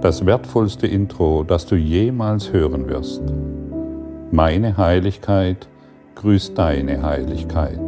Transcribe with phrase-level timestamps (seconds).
[0.00, 3.22] das wertvollste Intro, das du jemals hören wirst.
[4.30, 5.68] Meine Heiligkeit
[6.14, 7.80] grüßt deine Heiligkeit.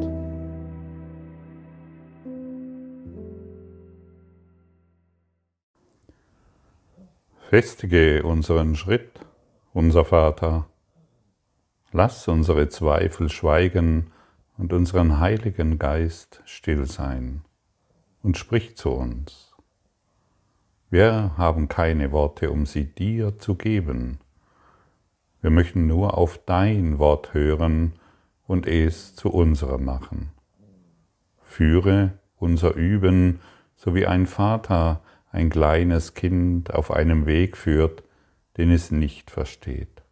[7.49, 9.11] Festige unseren Schritt,
[9.73, 10.67] unser Vater.
[11.93, 14.13] Lass unsere Zweifel schweigen
[14.59, 17.43] und unseren Heiligen Geist still sein
[18.23, 19.50] und sprich zu uns.
[20.93, 24.19] Wir haben keine Worte, um sie dir zu geben.
[25.41, 27.93] Wir möchten nur auf dein Wort hören
[28.49, 30.33] und es zu unserem machen.
[31.43, 33.39] Führe unser Üben,
[33.77, 35.01] so wie ein Vater
[35.31, 38.03] ein kleines Kind auf einem Weg führt,
[38.57, 40.03] den es nicht versteht.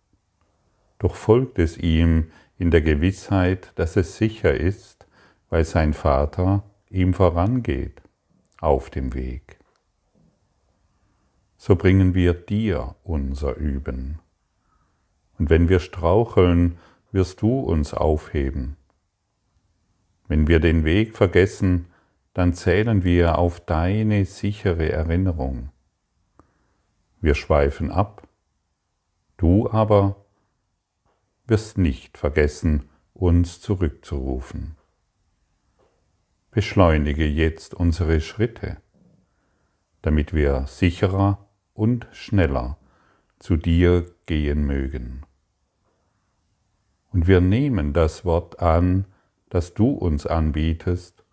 [1.00, 5.08] Doch folgt es ihm in der Gewissheit, dass es sicher ist,
[5.50, 8.00] weil sein Vater ihm vorangeht
[8.60, 9.57] auf dem Weg
[11.58, 14.20] so bringen wir dir unser Üben.
[15.38, 16.78] Und wenn wir straucheln,
[17.10, 18.76] wirst du uns aufheben.
[20.28, 21.86] Wenn wir den Weg vergessen,
[22.32, 25.70] dann zählen wir auf deine sichere Erinnerung.
[27.20, 28.28] Wir schweifen ab,
[29.36, 30.24] du aber
[31.46, 34.76] wirst nicht vergessen, uns zurückzurufen.
[36.52, 38.76] Beschleunige jetzt unsere Schritte,
[40.02, 41.47] damit wir sicherer
[41.78, 42.76] und schneller
[43.38, 45.22] zu dir gehen mögen.
[47.12, 49.06] Und wir nehmen das Wort an,
[49.48, 51.24] das du uns anbietest,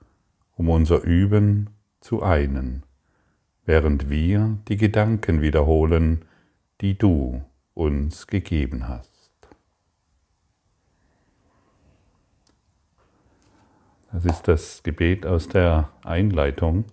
[0.55, 2.83] um unser Üben zu einen,
[3.65, 6.25] während wir die Gedanken wiederholen,
[6.79, 7.43] die du
[7.73, 9.11] uns gegeben hast.
[14.11, 16.85] Das ist das Gebet aus der Einleitung.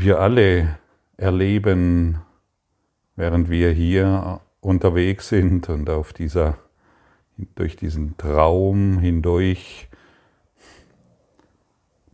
[0.00, 0.78] Wir alle
[1.18, 2.22] erleben,
[3.16, 6.56] während wir hier unterwegs sind und auf dieser,
[7.54, 9.88] durch diesen Traum hindurch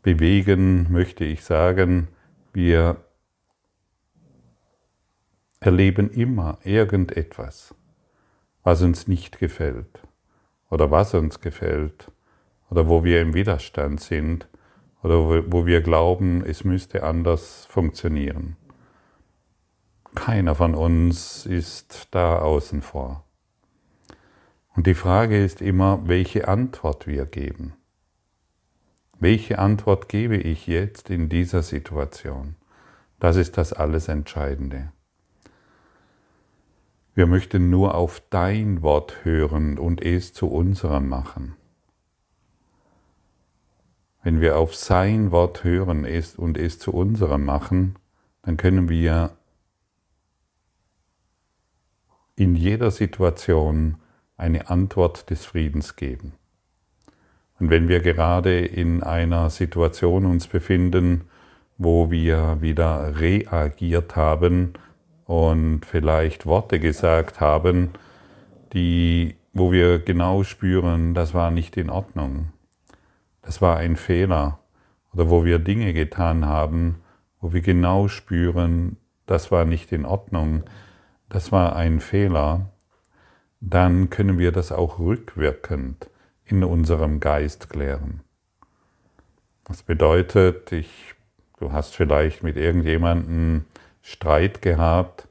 [0.03, 2.09] bewegen, möchte ich sagen,
[2.53, 2.97] wir
[5.61, 7.73] erleben immer irgendetwas,
[8.65, 10.01] was uns nicht gefällt
[10.71, 12.11] oder was uns gefällt
[12.69, 14.49] oder wo wir im Widerstand sind
[15.07, 18.57] oder wo wir glauben, es müsste anders funktionieren.
[20.17, 23.25] Keiner von uns ist da außen vor.
[24.75, 27.75] Und die Frage ist immer, welche Antwort wir geben.
[29.21, 32.57] Welche Antwort gebe ich jetzt in dieser Situation?
[33.21, 34.91] Das ist das alles Entscheidende.
[37.15, 41.55] Wir möchten nur auf dein Wort hören und es zu unserem machen.
[44.27, 46.05] Wenn wir auf sein Wort hören
[46.37, 47.95] und es zu unserem machen,
[48.43, 49.31] dann können wir
[52.35, 53.99] in jeder Situation
[54.37, 56.33] eine Antwort des Friedens geben.
[57.61, 61.29] Und wenn wir gerade in einer Situation uns befinden,
[61.79, 64.73] wo wir wieder reagiert haben
[65.27, 67.91] und vielleicht Worte gesagt haben,
[68.73, 72.49] die, wo wir genau spüren, das war nicht in Ordnung,
[73.47, 74.59] das war ein Fehler
[75.15, 76.97] oder wo wir Dinge getan haben,
[77.41, 80.65] wo wir genau spüren, das war nicht in Ordnung,
[81.29, 82.71] das war ein Fehler,
[83.61, 86.11] dann können wir das auch rückwirkend
[86.45, 88.21] in unserem Geist klären.
[89.65, 91.15] Das bedeutet, ich,
[91.59, 93.65] du hast vielleicht mit irgendjemandem
[94.03, 95.29] Streit gehabt,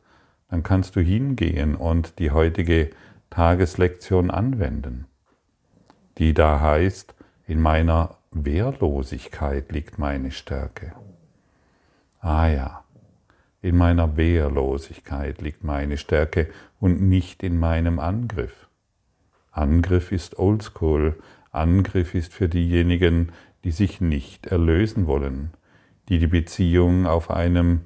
[0.50, 2.92] dann kannst du hingehen und die heutige
[3.30, 5.06] Tageslektion anwenden,
[6.18, 7.15] die da heißt,
[7.48, 10.94] in meiner Wehrlosigkeit liegt meine Stärke.
[12.20, 12.84] Ah ja,
[13.62, 18.68] in meiner Wehrlosigkeit liegt meine Stärke und nicht in meinem Angriff.
[19.52, 21.18] Angriff ist oldschool,
[21.52, 23.32] Angriff ist für diejenigen,
[23.64, 25.52] die sich nicht erlösen wollen,
[26.10, 27.86] die die Beziehung auf einem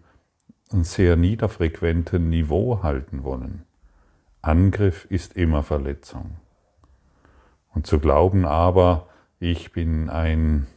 [0.72, 3.64] sehr niederfrequenten Niveau halten wollen.
[4.42, 6.38] Angriff ist immer Verletzung.
[7.74, 9.08] Und zu glauben aber,
[9.40, 10.68] ich bin ein,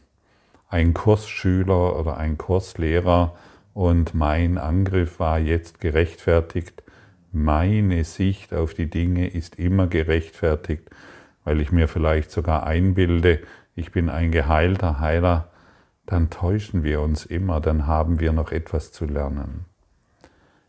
[0.69, 3.35] ein Kursschüler oder ein Kurslehrer
[3.73, 6.83] und mein Angriff war jetzt gerechtfertigt.
[7.31, 10.89] Meine Sicht auf die Dinge ist immer gerechtfertigt,
[11.43, 13.41] weil ich mir vielleicht sogar einbilde,
[13.75, 15.49] ich bin ein geheilter Heiler,
[16.05, 19.65] dann täuschen wir uns immer, dann haben wir noch etwas zu lernen.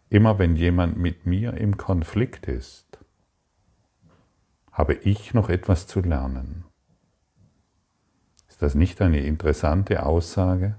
[0.09, 2.99] Immer wenn jemand mit mir im Konflikt ist,
[4.73, 6.65] habe ich noch etwas zu lernen.
[8.55, 10.77] Ist das nicht eine interessante Aussage?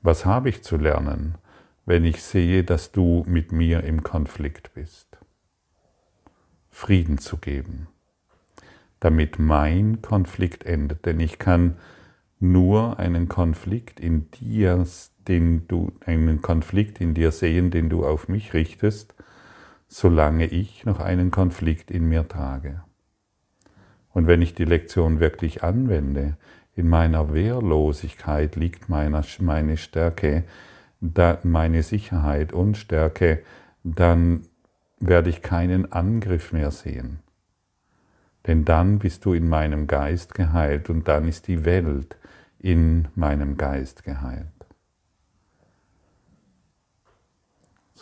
[0.00, 1.34] Was habe ich zu lernen,
[1.84, 5.18] wenn ich sehe, dass du mit mir im Konflikt bist?
[6.70, 7.88] Frieden zu geben,
[9.00, 11.76] damit mein Konflikt endet, denn ich kann
[12.40, 14.86] nur einen Konflikt in dir,
[15.28, 19.14] den du einen Konflikt in dir sehen, den du auf mich richtest,
[19.94, 22.82] solange ich noch einen Konflikt in mir trage.
[24.10, 26.36] Und wenn ich die Lektion wirklich anwende,
[26.74, 29.22] in meiner Wehrlosigkeit liegt meine,
[29.76, 30.42] Stärke,
[31.44, 33.44] meine Sicherheit und Stärke,
[33.84, 34.48] dann
[34.98, 37.20] werde ich keinen Angriff mehr sehen.
[38.48, 42.16] Denn dann bist du in meinem Geist geheilt und dann ist die Welt
[42.58, 44.53] in meinem Geist geheilt.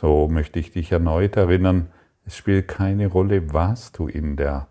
[0.03, 1.87] So möchte ich dich erneut erinnern,
[2.27, 4.67] es spielt keine Rolle, was du in der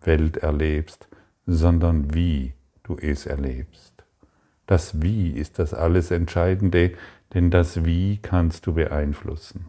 [0.00, 1.06] Welt erlebst,
[1.46, 4.04] sondern wie du es erlebst.
[4.66, 6.94] Das Wie ist das alles Entscheidende,
[7.32, 9.66] denn das Wie kannst du beeinflussen.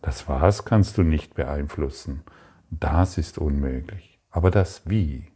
[0.00, 2.22] Das Was kannst du nicht beeinflussen.
[2.70, 4.18] Das ist unmöglich.
[4.30, 5.26] Aber das Wie.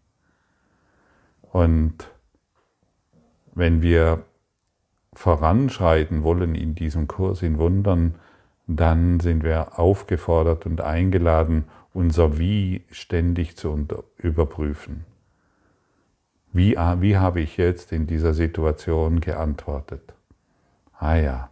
[1.43, 2.11] Und
[3.55, 4.25] wenn wir
[5.13, 8.15] voranschreiten wollen in diesem Kurs in Wundern,
[8.69, 13.87] dann sind wir aufgefordert und eingeladen, unser Wie ständig zu
[14.19, 15.05] überprüfen.
[16.53, 20.15] Wie, wie habe ich jetzt in dieser Situation geantwortet?
[20.99, 21.51] Ah ja,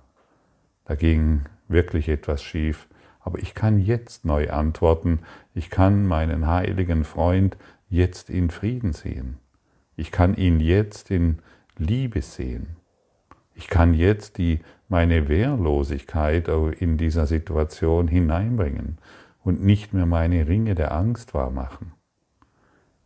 [0.84, 2.86] da ging wirklich etwas schief
[3.26, 5.18] aber ich kann jetzt neu antworten.
[5.52, 7.56] Ich kann meinen heiligen Freund
[7.88, 9.38] jetzt in Frieden sehen.
[9.96, 11.40] Ich kann ihn jetzt in
[11.76, 12.76] Liebe sehen.
[13.56, 18.98] Ich kann jetzt die, meine Wehrlosigkeit in dieser Situation hineinbringen
[19.42, 21.92] und nicht mehr meine Ringe der Angst wahrmachen.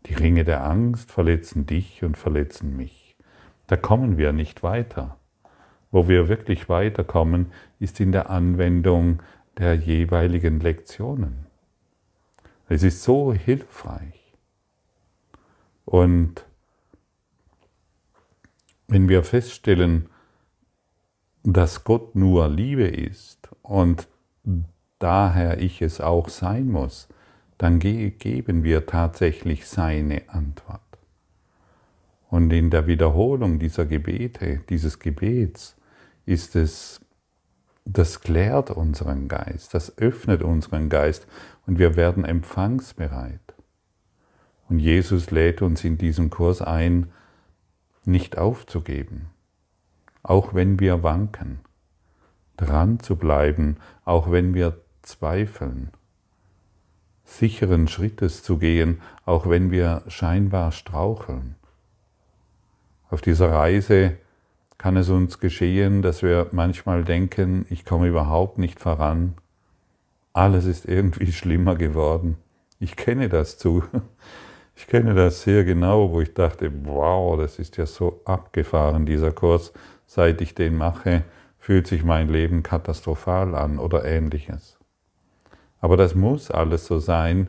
[0.07, 3.17] Die Ringe der Angst verletzen dich und verletzen mich.
[3.67, 5.17] Da kommen wir nicht weiter.
[5.91, 9.23] Wo wir wirklich weiterkommen, ist in der Anwendung
[9.59, 11.47] der jeweiligen Lektionen.
[12.69, 14.37] Es ist so hilfreich.
[15.85, 16.47] Und
[18.87, 20.09] wenn wir feststellen,
[21.43, 24.09] dass Gott nur Liebe ist und
[24.99, 27.09] daher ich es auch sein muss,
[27.59, 30.81] dann geben wir tatsächlich seine Antwort.
[32.29, 35.77] Und in der Wiederholung dieser Gebete, dieses Gebets,
[36.27, 37.01] ist es
[37.85, 41.27] das klärt unseren Geist, das öffnet unseren Geist
[41.67, 43.41] und wir werden empfangsbereit.
[44.69, 47.11] Und Jesus lädt uns in diesem Kurs ein,
[48.05, 49.31] nicht aufzugeben,
[50.23, 51.61] auch wenn wir wanken,
[52.57, 55.91] dran zu bleiben, auch wenn wir zweifeln,
[57.25, 61.55] sicheren Schrittes zu gehen, auch wenn wir scheinbar straucheln.
[63.09, 64.17] Auf dieser Reise
[64.79, 69.35] kann es uns geschehen, dass wir manchmal denken, ich komme überhaupt nicht voran,
[70.33, 72.37] alles ist irgendwie schlimmer geworden.
[72.79, 73.85] Ich kenne das zu.
[74.77, 79.31] Ich kenne das sehr genau, wo ich dachte, wow, das ist ja so abgefahren, dieser
[79.31, 79.75] Kurs.
[80.13, 81.23] Seit ich den mache,
[81.57, 84.77] fühlt sich mein Leben katastrophal an oder ähnliches.
[85.81, 87.47] Aber das muss alles so sein,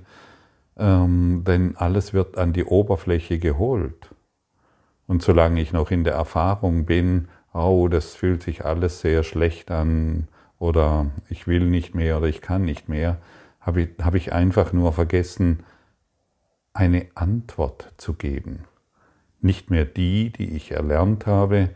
[0.78, 4.14] ähm, denn alles wird an die Oberfläche geholt.
[5.08, 9.72] Und solange ich noch in der Erfahrung bin, oh, das fühlt sich alles sehr schlecht
[9.72, 10.28] an
[10.60, 13.18] oder ich will nicht mehr oder ich kann nicht mehr,
[13.60, 15.64] habe ich, habe ich einfach nur vergessen,
[16.74, 18.66] eine Antwort zu geben.
[19.40, 21.72] Nicht mehr die, die ich erlernt habe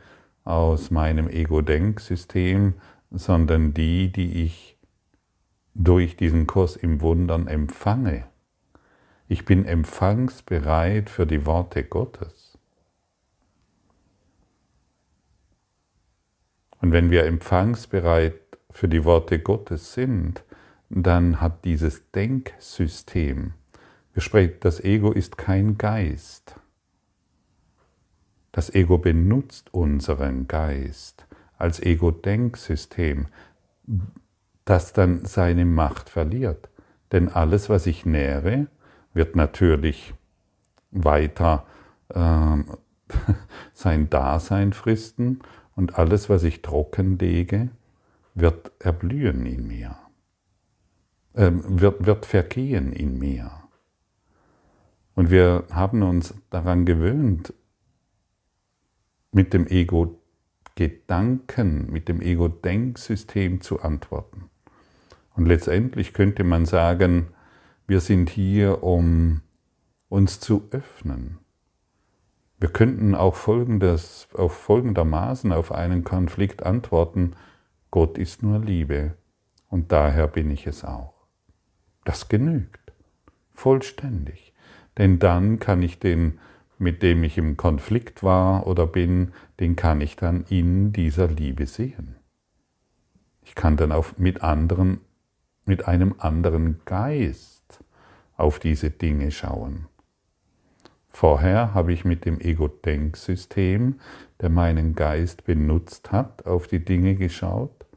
[0.45, 2.75] aus meinem Ego-Denksystem,
[3.11, 4.77] sondern die, die ich
[5.73, 8.25] durch diesen Kurs im Wundern empfange.
[9.27, 12.57] Ich bin empfangsbereit für die Worte Gottes.
[16.79, 20.43] Und wenn wir empfangsbereit für die Worte Gottes sind,
[20.89, 23.53] dann hat dieses Denksystem,
[24.13, 26.55] das Ego ist kein Geist.
[28.55, 33.25] Das Ego benutzt unseren Geist als Ego-Denksystem,
[34.63, 36.69] das dann seine Macht verliert.
[37.11, 38.67] Denn alles, was ich nähere,
[39.13, 40.13] wird natürlich
[40.91, 41.65] weiter
[42.07, 42.55] äh,
[43.73, 45.39] sein Dasein fristen
[45.75, 47.71] und alles, was ich trocken lege,
[48.35, 49.97] wird erblühen in mir,
[51.33, 53.51] äh, wird, wird vergehen in mir.
[55.13, 57.53] Und wir haben uns daran gewöhnt,
[59.35, 64.49] mit dem Ego-Gedanken, mit dem Ego-Denksystem zu antworten.
[65.35, 67.27] Und letztendlich könnte man sagen,
[67.85, 69.41] wir sind hier, um
[70.07, 71.39] uns zu öffnen,
[72.57, 77.33] Wir könnten auch folgendes, auf folgendermaßen auf einen Konflikt antworten,
[77.91, 79.15] Gott ist nur Liebe
[79.67, 81.27] und daher bin ich es auch.
[82.05, 82.93] Das genügt,
[83.53, 84.53] vollständig.
[84.97, 86.39] Denn dann kann ich den,
[86.85, 91.65] mit dem ich im Konflikt war oder bin, den kann ich dann in dieser Liebe
[91.65, 92.15] sehen.
[93.41, 95.01] Ich kann dann auf, mit anderen,
[95.65, 97.83] mit einem anderen Geist
[98.37, 99.87] auf diese Dinge schauen.
[101.07, 103.95] Vorher habe ich mit dem Ego-Denksystem,
[104.39, 107.87] der meinen Geist benutzt hat, auf die Dinge geschaut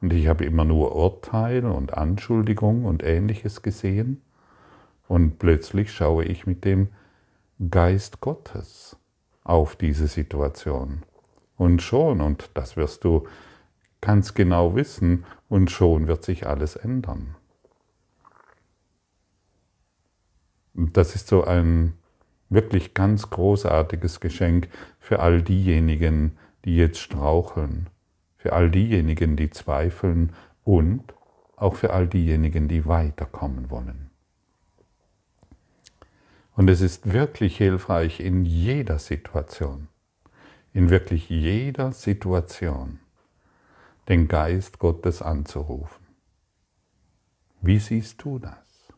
[0.00, 4.22] und ich habe immer nur Urteil und Anschuldigung und ähnliches gesehen
[5.08, 6.88] und plötzlich schaue ich mit dem
[7.68, 8.96] Geist Gottes
[9.44, 11.02] auf diese Situation.
[11.58, 13.26] Und schon, und das wirst du
[14.00, 17.36] ganz genau wissen, und schon wird sich alles ändern.
[20.72, 21.98] Das ist so ein
[22.48, 27.90] wirklich ganz großartiges Geschenk für all diejenigen, die jetzt straucheln,
[28.38, 30.32] für all diejenigen, die zweifeln
[30.64, 31.12] und
[31.56, 34.09] auch für all diejenigen, die weiterkommen wollen.
[36.60, 39.88] Und es ist wirklich hilfreich in jeder Situation,
[40.74, 43.00] in wirklich jeder Situation,
[44.08, 46.04] den Geist Gottes anzurufen.
[47.62, 48.92] Wie siehst du das?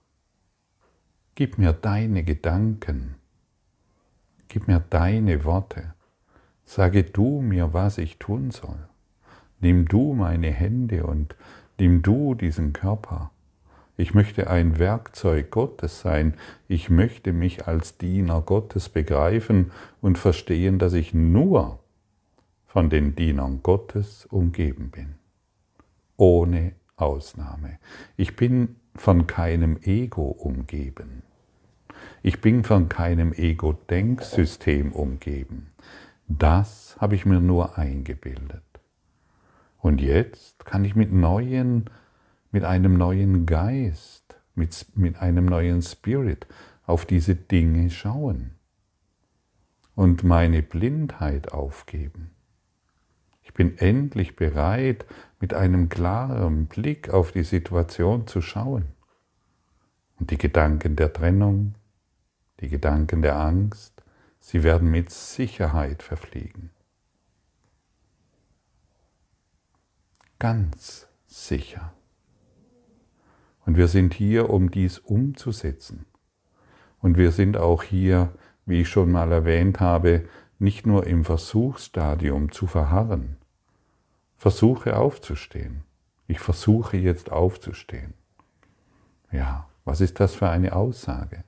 [1.36, 3.14] Gib mir deine Gedanken
[4.48, 5.94] Gib mir deine Worte.
[6.64, 8.88] Sage du mir, was ich tun soll.
[9.60, 11.36] Nimm du meine Hände und
[11.78, 13.30] nimm du diesen Körper.
[14.02, 16.34] Ich möchte ein Werkzeug Gottes sein.
[16.66, 21.78] Ich möchte mich als Diener Gottes begreifen und verstehen, dass ich nur
[22.66, 25.14] von den Dienern Gottes umgeben bin.
[26.16, 27.78] Ohne Ausnahme.
[28.16, 31.22] Ich bin von keinem Ego umgeben.
[32.24, 35.68] Ich bin von keinem Ego-Denksystem umgeben.
[36.26, 38.64] Das habe ich mir nur eingebildet.
[39.78, 41.84] Und jetzt kann ich mit neuen,
[42.52, 46.46] mit einem neuen Geist, mit, mit einem neuen Spirit
[46.84, 48.52] auf diese Dinge schauen
[49.94, 52.30] und meine Blindheit aufgeben.
[53.42, 55.06] Ich bin endlich bereit,
[55.40, 58.86] mit einem klaren Blick auf die Situation zu schauen
[60.18, 61.74] und die Gedanken der Trennung,
[62.60, 64.02] die Gedanken der Angst,
[64.40, 66.70] sie werden mit Sicherheit verfliegen.
[70.38, 71.92] Ganz sicher.
[73.64, 76.06] Und wir sind hier, um dies umzusetzen.
[77.00, 78.32] Und wir sind auch hier,
[78.66, 80.24] wie ich schon mal erwähnt habe,
[80.58, 83.36] nicht nur im Versuchsstadium zu verharren.
[84.36, 85.82] Versuche aufzustehen.
[86.26, 88.14] Ich versuche jetzt aufzustehen.
[89.30, 91.44] Ja, was ist das für eine Aussage?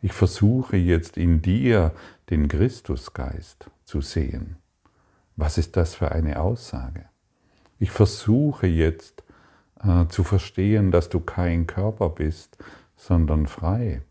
[0.00, 1.92] Ich versuche jetzt in dir
[2.30, 4.56] den Christusgeist zu sehen.
[5.36, 7.06] Was ist das für eine Aussage?
[7.78, 9.22] Ich versuche jetzt
[9.82, 12.58] äh, zu verstehen, dass du kein Körper bist,
[12.96, 14.02] sondern frei.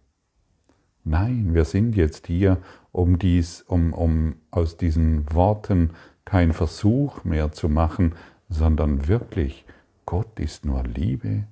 [1.03, 2.57] Nein, wir sind jetzt hier,
[2.91, 5.91] um dies, um, um aus diesen Worten
[6.25, 8.15] kein Versuch mehr zu machen,
[8.49, 9.65] sondern wirklich,
[10.05, 11.43] Gott ist nur Liebe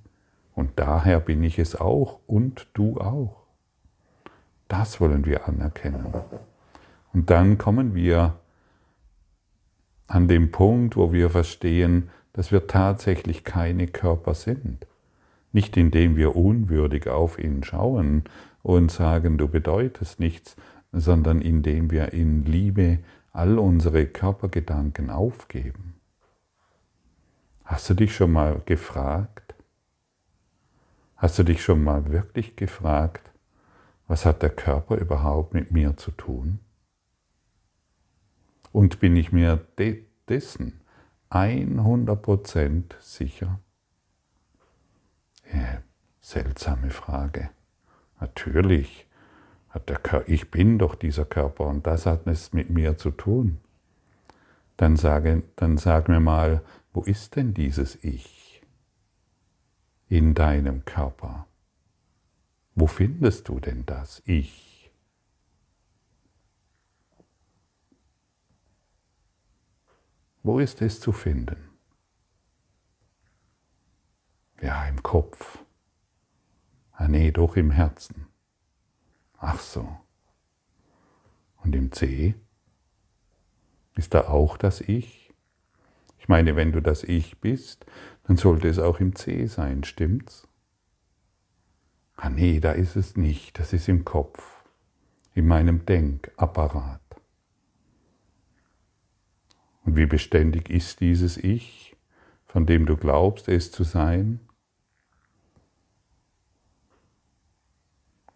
[0.54, 3.44] und daher bin ich es auch und du auch.
[4.68, 6.06] Das wollen wir anerkennen.
[7.12, 8.34] Und dann kommen wir
[10.06, 14.86] an den Punkt, wo wir verstehen, dass wir tatsächlich keine Körper sind.
[15.52, 18.24] Nicht indem wir unwürdig auf ihn schauen
[18.62, 20.56] und sagen, du bedeutest nichts,
[20.92, 22.98] sondern indem wir in Liebe
[23.32, 25.94] all unsere Körpergedanken aufgeben.
[27.64, 29.54] Hast du dich schon mal gefragt?
[31.16, 33.30] Hast du dich schon mal wirklich gefragt,
[34.08, 36.58] was hat der Körper überhaupt mit mir zu tun?
[38.72, 40.80] Und bin ich mir de dessen
[41.34, 43.58] 100% sicher?
[45.52, 45.82] Ja,
[46.20, 47.50] seltsame Frage.
[48.20, 49.06] Natürlich
[49.68, 53.10] hat der Körper, ich bin doch dieser Körper und das hat es mit mir zu
[53.10, 53.58] tun.
[54.76, 56.62] Dann, sage, dann sag mir mal,
[56.92, 58.62] wo ist denn dieses Ich
[60.08, 61.46] in deinem Körper?
[62.76, 64.73] Wo findest du denn das Ich?
[70.44, 71.56] Wo ist es zu finden?
[74.60, 75.64] Ja, im Kopf.
[76.92, 78.26] Ah nee, doch im Herzen.
[79.38, 79.88] Ach so.
[81.62, 82.34] Und im C?
[83.96, 85.32] Ist da auch das Ich?
[86.18, 87.86] Ich meine, wenn du das Ich bist,
[88.24, 90.46] dann sollte es auch im C sein, stimmt's?
[92.16, 94.62] Ah nee, da ist es nicht, das ist im Kopf.
[95.34, 97.03] in meinem Denkapparat.
[99.84, 101.96] Und wie beständig ist dieses Ich,
[102.46, 104.40] von dem du glaubst, es zu sein?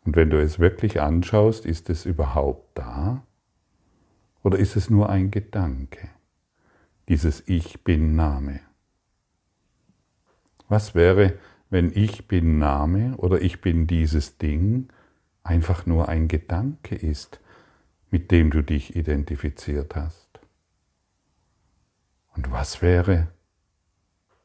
[0.05, 3.27] Und wenn du es wirklich anschaust, ist es überhaupt da?
[4.43, 6.09] Oder ist es nur ein Gedanke,
[7.09, 8.61] dieses Ich bin Name?
[10.69, 11.39] Was wäre,
[11.71, 14.89] wenn ich bin Name oder ich bin dieses Ding
[15.43, 17.41] einfach nur ein Gedanke ist,
[18.11, 20.28] mit dem du dich identifiziert hast?
[22.39, 23.27] Und was wäre,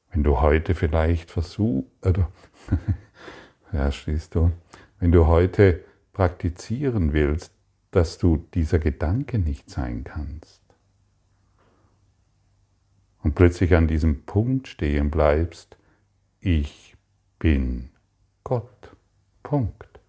[0.09, 2.27] wenn du heute vielleicht versuchst, oder,
[3.71, 4.51] ja, schließt du,
[4.97, 7.53] wenn du heute praktizieren willst,
[7.91, 10.63] dass du dieser Gedanke nicht sein kannst
[13.21, 15.77] und plötzlich an diesem Punkt stehen bleibst,
[16.39, 16.95] ich
[17.38, 17.91] bin
[18.43, 18.95] Gott.
[19.43, 20.00] Punkt.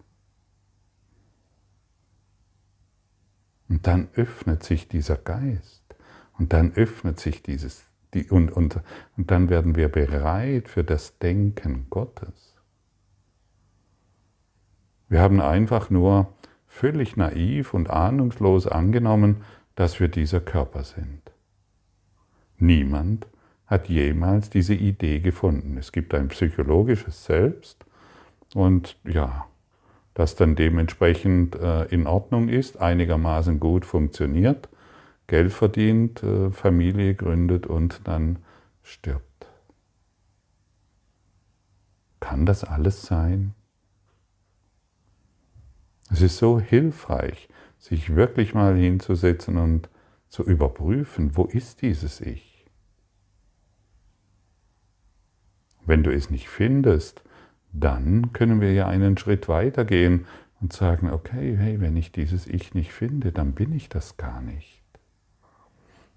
[3.69, 5.84] Und dann öffnet sich dieser Geist
[6.37, 8.79] und dann öffnet sich dieses die, und, und,
[9.17, 12.55] und dann werden wir bereit für das Denken Gottes.
[15.09, 16.33] Wir haben einfach nur
[16.67, 19.43] völlig naiv und ahnungslos angenommen,
[19.75, 21.21] dass wir dieser Körper sind.
[22.57, 23.27] Niemand
[23.67, 25.77] hat jemals diese Idee gefunden.
[25.77, 27.85] Es gibt ein psychologisches Selbst
[28.53, 29.45] und ja,
[30.13, 34.69] das dann dementsprechend äh, in Ordnung ist, einigermaßen gut funktioniert,
[35.27, 38.39] Geld verdient, äh, Familie gründet und dann
[38.83, 39.47] stirbt.
[42.19, 43.53] Kann das alles sein?
[46.11, 49.89] Es ist so hilfreich, sich wirklich mal hinzusetzen und
[50.29, 52.65] zu überprüfen, wo ist dieses Ich?
[55.85, 57.23] Wenn du es nicht findest,
[57.71, 60.25] dann können wir ja einen Schritt weiter gehen
[60.61, 64.41] und sagen, okay, hey, wenn ich dieses Ich nicht finde, dann bin ich das gar
[64.41, 64.74] nicht.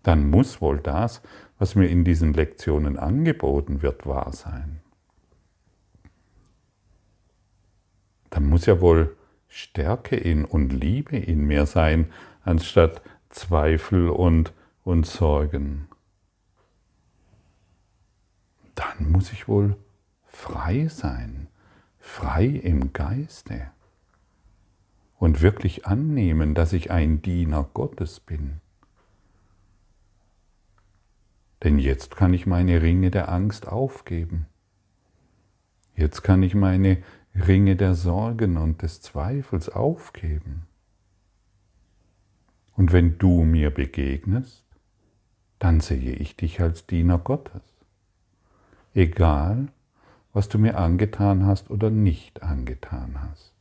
[0.09, 1.21] Dann muss wohl das,
[1.59, 4.81] was mir in diesen Lektionen angeboten wird, wahr sein.
[8.31, 9.19] Dann muss ja wohl
[9.49, 12.11] Stärke in und Liebe in mir sein,
[12.43, 15.89] anstatt Zweifel und, und Sorgen.
[18.77, 19.77] Dann muss ich wohl
[20.25, 21.49] frei sein,
[21.99, 23.71] frei im Geiste
[25.19, 28.63] und wirklich annehmen, dass ich ein Diener Gottes bin.
[31.63, 34.47] Denn jetzt kann ich meine Ringe der Angst aufgeben.
[35.97, 37.03] Jetzt kann ich meine
[37.35, 40.67] Ringe der Sorgen und des Zweifels aufgeben.
[42.77, 44.65] Und wenn du mir begegnest,
[45.59, 47.63] dann sehe ich dich als Diener Gottes.
[48.95, 49.69] Egal,
[50.33, 53.55] was du mir angetan hast oder nicht angetan hast.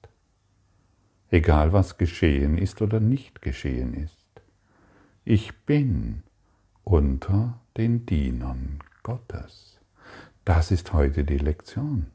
[1.29, 4.27] Egal, was geschehen ist oder nicht geschehen ist.
[5.25, 6.23] Ich bin
[6.87, 9.77] unter den Dienern Gottes.
[10.45, 12.05] Das ist heute die Lektion.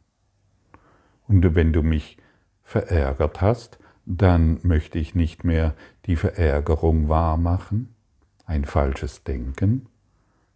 [1.28, 2.16] Und wenn du mich
[2.62, 5.74] verärgert hast, dann möchte ich nicht mehr
[6.06, 7.94] die Verärgerung wahrmachen,
[8.46, 9.88] ein falsches Denken,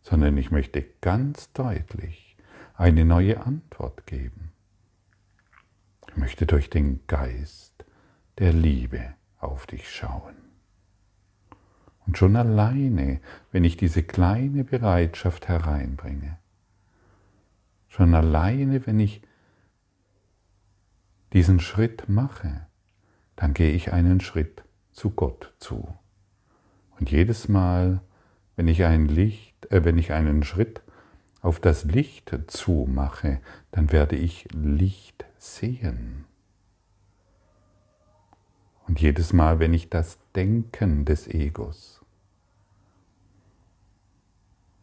[0.00, 2.38] sondern ich möchte ganz deutlich
[2.74, 4.52] eine neue Antwort geben.
[6.08, 7.84] Ich möchte durch den Geist
[8.38, 10.45] der Liebe auf dich schauen.
[12.06, 16.38] Und schon alleine, wenn ich diese kleine Bereitschaft hereinbringe,
[17.88, 19.22] schon alleine, wenn ich
[21.32, 22.66] diesen Schritt mache,
[23.34, 25.88] dann gehe ich einen Schritt zu Gott zu.
[26.98, 28.00] Und jedes Mal,
[28.54, 30.82] wenn ich ein Licht, äh, wenn ich einen Schritt
[31.42, 33.40] auf das Licht zu mache,
[33.70, 36.24] dann werde ich Licht sehen.
[38.86, 41.95] Und jedes Mal, wenn ich das Denken des Egos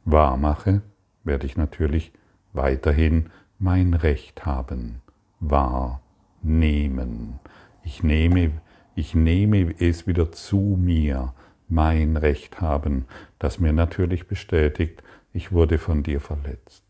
[0.06, 0.82] wahr mache,
[1.24, 2.12] werde ich natürlich
[2.54, 5.02] weiterhin mein Recht haben,
[5.40, 6.02] wahr
[6.42, 7.40] nehmen.
[7.84, 8.52] Ich nehme,
[8.96, 11.34] ich nehme es wieder zu mir,
[11.68, 13.06] mein Recht haben,
[13.40, 15.02] das mir natürlich bestätigt,
[15.34, 16.84] ich wurde von dir verletzt.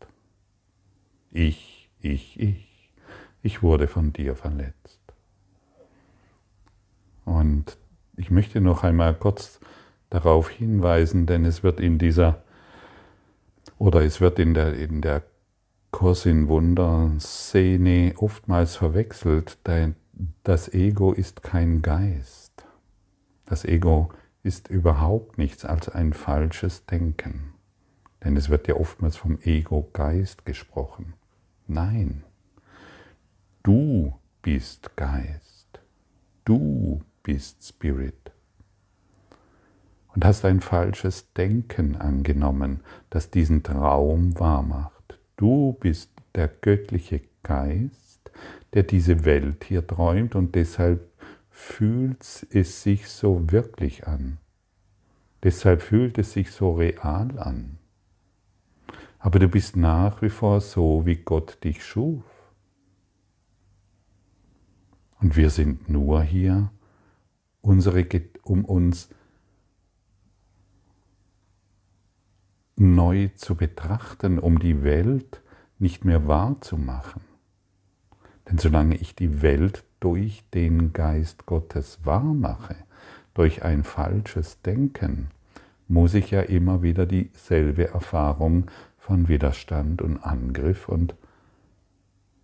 [1.30, 2.90] Ich, ich, ich,
[3.42, 5.00] ich wurde von dir verletzt.
[7.24, 7.78] Und
[8.16, 9.60] ich möchte noch einmal kurz
[10.10, 12.42] darauf hinweisen, denn es wird in dieser
[13.78, 15.22] oder es wird in der, in der
[15.90, 19.58] Kurs in Wunder-Szene oftmals verwechselt.
[20.42, 22.66] Das Ego ist kein Geist.
[23.46, 24.10] Das Ego
[24.42, 27.54] ist überhaupt nichts als ein falsches Denken.
[28.24, 31.14] Denn es wird ja oftmals vom Ego-Geist gesprochen.
[31.66, 32.24] Nein,
[33.62, 35.80] du bist Geist.
[36.44, 38.23] Du bist Spirit.
[40.14, 45.18] Und hast ein falsches Denken angenommen, das diesen Traum wahrmacht.
[45.36, 48.30] Du bist der göttliche Geist,
[48.74, 51.10] der diese Welt hier träumt und deshalb
[51.50, 54.38] fühlt es sich so wirklich an.
[55.42, 57.78] Deshalb fühlt es sich so real an.
[59.18, 62.24] Aber du bist nach wie vor so, wie Gott dich schuf.
[65.20, 66.70] Und wir sind nur hier,
[67.62, 68.06] unsere,
[68.42, 69.08] um uns
[72.76, 75.42] neu zu betrachten, um die Welt
[75.78, 77.22] nicht mehr wahrzumachen.
[78.48, 82.76] Denn solange ich die Welt durch den Geist Gottes wahrmache,
[83.32, 85.28] durch ein falsches Denken,
[85.88, 91.14] muss ich ja immer wieder dieselbe Erfahrung von Widerstand und Angriff und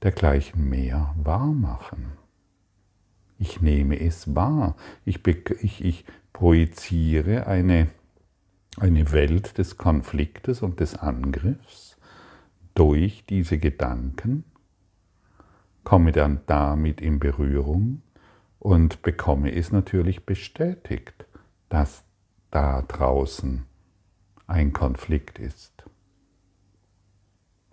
[0.03, 2.13] dergleichen mehr wahrmachen.
[3.39, 4.77] Ich nehme es wahr.
[5.05, 7.89] Ich, ich, ich projiziere eine,
[8.81, 11.99] eine Welt des Konfliktes und des Angriffs
[12.75, 14.45] durch diese Gedanken,
[15.85, 18.01] komme dann damit in Berührung
[18.59, 21.27] und bekomme es natürlich bestätigt,
[21.69, 22.05] dass
[22.51, 23.67] da draußen
[24.47, 25.85] ein Konflikt ist.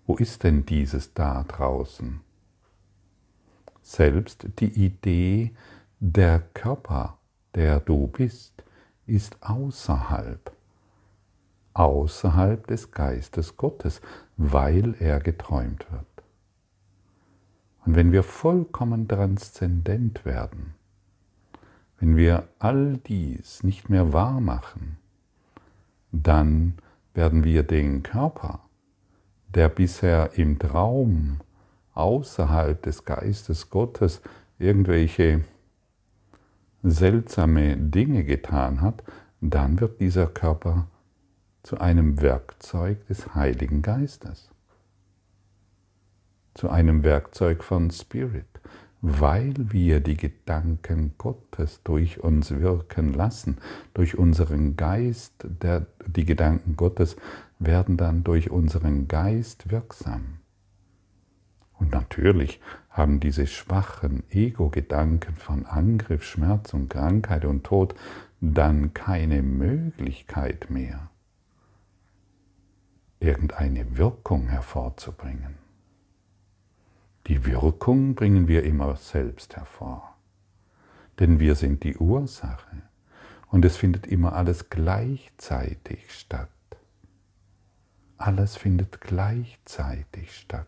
[0.05, 2.19] Wo ist denn dieses da draußen?
[3.81, 5.53] Selbst die Idee
[5.99, 7.17] der Körper,
[7.55, 8.63] der du bist,
[9.05, 10.56] ist außerhalb,
[11.77, 14.01] außerhalb des Geistes Gottes,
[14.35, 16.05] weil er geträumt wird.
[17.85, 20.73] Und wenn wir vollkommen transzendent werden,
[21.99, 24.97] wenn wir all dies nicht mehr wahr machen,
[26.11, 26.73] dann
[27.13, 28.61] werden wir den Körper,
[29.53, 31.37] der bisher im Traum
[31.93, 34.21] außerhalb des Geistes Gottes
[34.59, 35.43] irgendwelche
[36.83, 39.03] seltsame Dinge getan hat,
[39.41, 40.87] dann wird dieser Körper
[41.67, 44.49] zu einem Werkzeug des Heiligen Geistes,
[46.53, 48.45] zu einem Werkzeug von Spirit,
[49.01, 53.57] weil wir die Gedanken Gottes durch uns wirken lassen,
[53.93, 57.17] durch unseren Geist, der, die Gedanken Gottes
[57.59, 60.39] werden dann durch unseren Geist wirksam.
[61.73, 67.93] Und natürlich haben diese schwachen Ego-Gedanken von Angriff, Schmerz und Krankheit und Tod
[68.39, 71.09] dann keine Möglichkeit mehr,
[73.19, 75.57] irgendeine Wirkung hervorzubringen.
[77.27, 80.15] Die Wirkung bringen wir immer selbst hervor,
[81.19, 82.83] denn wir sind die Ursache
[83.49, 86.49] und es findet immer alles gleichzeitig statt.
[88.17, 90.67] Alles findet gleichzeitig statt.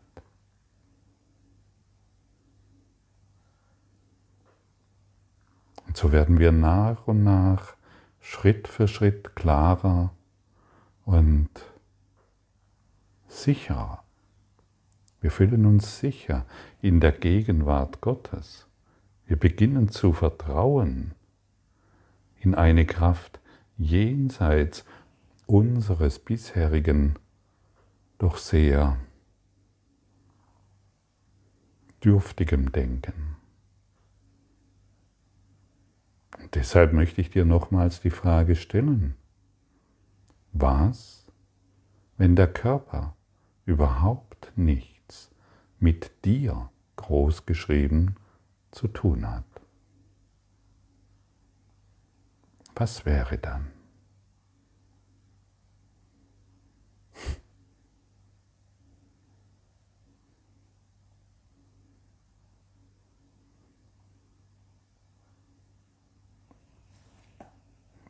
[5.87, 7.73] Und so werden wir nach und nach
[8.19, 10.11] Schritt für Schritt klarer
[11.05, 11.49] und
[13.29, 14.03] sicherer.
[15.21, 16.45] Wir fühlen uns sicher
[16.81, 18.67] in der Gegenwart Gottes.
[19.25, 21.13] Wir beginnen zu vertrauen
[22.39, 23.39] in eine Kraft
[23.77, 24.85] jenseits
[25.45, 27.15] unseres bisherigen,
[28.17, 28.97] doch sehr
[32.03, 33.35] dürftigem Denken.
[36.53, 39.15] Deshalb möchte ich dir nochmals die Frage stellen,
[40.53, 41.25] was,
[42.17, 43.15] wenn der Körper
[43.69, 45.29] überhaupt nichts
[45.79, 48.15] mit dir großgeschrieben
[48.71, 49.45] zu tun hat?
[52.75, 53.71] Was wäre dann?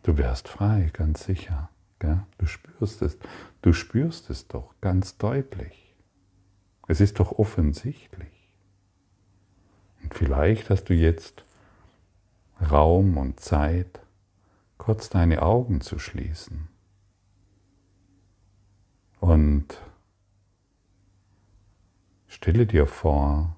[0.04, 1.69] Du wärst frei, ganz sicher.
[2.00, 3.18] Du spürst es.
[3.62, 5.96] Du spürst es doch ganz deutlich.
[6.88, 8.50] Es ist doch offensichtlich.
[10.02, 11.44] Und vielleicht hast du jetzt
[12.62, 14.02] Raum und Zeit,
[14.78, 16.68] kurz deine Augen zu schließen.
[19.20, 19.78] Und
[22.28, 23.56] stelle dir vor,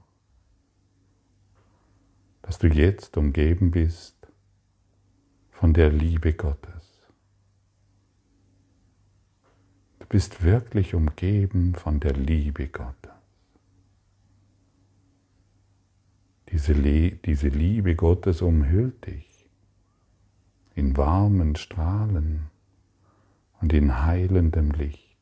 [2.42, 4.16] dass du jetzt umgeben bist
[5.52, 6.82] von der Liebe Gottes.
[10.00, 13.14] Du bist wirklich umgeben von der Liebe Gottes.
[16.50, 19.48] Diese, Le diese Liebe Gottes umhüllt dich
[20.76, 22.50] in warmen Strahlen
[23.62, 25.18] und in heilendem Licht.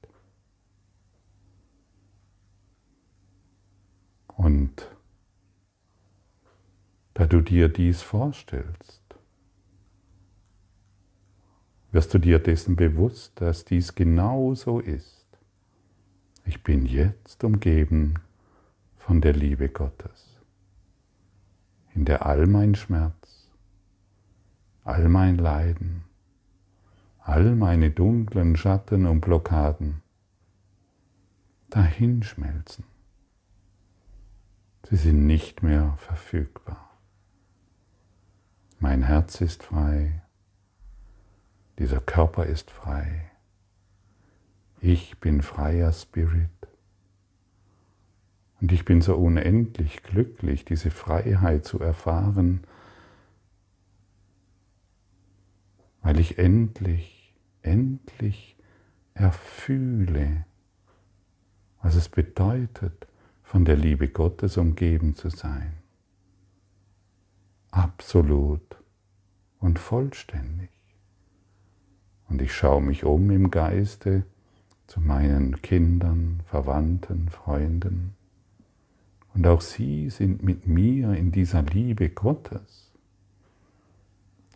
[4.29, 4.89] Und
[7.13, 8.98] da du dir dies vorstellst,
[11.91, 15.25] wirst du dir dessen bewusst, dass dies genau so ist.
[16.45, 18.15] Ich bin jetzt umgeben
[18.97, 20.37] von der Liebe Gottes,
[21.93, 23.49] in der all mein Schmerz,
[24.83, 26.03] all mein Leiden,
[27.19, 30.01] all meine dunklen Schatten und Blockaden
[31.69, 32.85] dahinschmelzen.
[34.89, 36.89] Sie sind nicht mehr verfügbar.
[38.79, 40.23] Mein Herz ist frei,
[41.79, 43.31] dieser Körper ist frei.
[44.81, 46.49] Ich bin freier Spirit.
[48.59, 52.65] Und ich bin so unendlich glücklich, diese Freiheit zu erfahren,
[56.01, 58.57] weil ich endlich, endlich
[59.13, 60.45] erfühle,
[61.81, 63.07] was es bedeutet,
[63.41, 65.77] von der Liebe Gottes umgeben zu sein.
[67.71, 68.77] Absolut
[69.59, 70.78] und vollständig.
[72.29, 74.23] Und ich schaue mich um im Geiste
[74.87, 78.15] zu meinen Kindern, Verwandten, Freunden.
[79.33, 82.91] Und auch sie sind mit mir in dieser Liebe Gottes.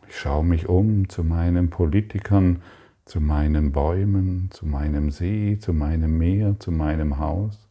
[0.07, 2.61] Ich schaue mich um zu meinen Politikern,
[3.05, 7.67] zu meinen Bäumen, zu meinem See, zu meinem Meer, zu meinem Haus.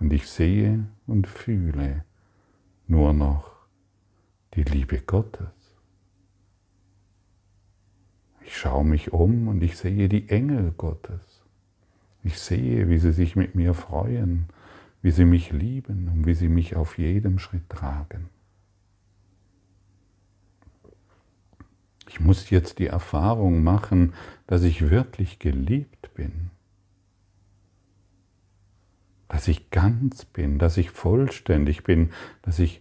[0.00, 2.04] Und ich sehe und fühle
[2.86, 3.50] nur noch
[4.54, 5.57] die Liebe Gottes.
[8.48, 11.42] Ich schaue mich um und ich sehe die Engel Gottes.
[12.24, 14.46] Ich sehe, wie sie sich mit mir freuen,
[15.02, 18.30] wie sie mich lieben und wie sie mich auf jedem Schritt tragen.
[22.08, 24.14] Ich muss jetzt die Erfahrung machen,
[24.46, 26.48] dass ich wirklich geliebt bin,
[29.28, 32.80] dass ich ganz bin, dass ich vollständig bin, dass ich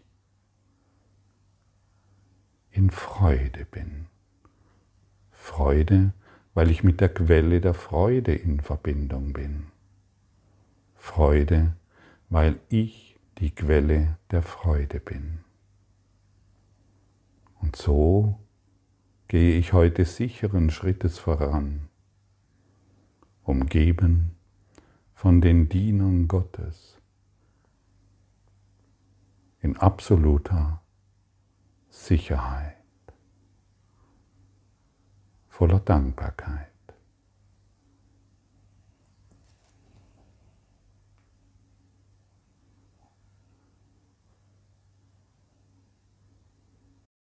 [2.71, 4.05] in Freude bin.
[5.47, 6.13] Freude,
[6.53, 9.67] weil ich mit der Quelle der Freude in Verbindung bin.
[10.93, 11.73] Freude,
[12.29, 15.39] weil ich die Quelle der Freude bin.
[17.61, 18.39] Und so
[19.29, 21.87] gehe ich heute sicheren Schrittes voran,
[23.41, 24.35] umgeben
[25.13, 26.97] von den Dienern Gottes,
[29.61, 30.81] in absoluter
[31.89, 32.76] Sicherheit
[35.57, 36.67] voller Dankbarkeit.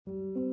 [0.07, 0.46] Musik